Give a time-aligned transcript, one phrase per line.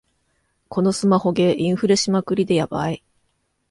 [0.67, 3.03] このスマホゲー、インフレしまくりでヤバい